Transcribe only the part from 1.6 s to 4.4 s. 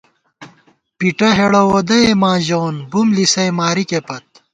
وودَئےماں ژَوون بُم لِسَئےمارِکےپت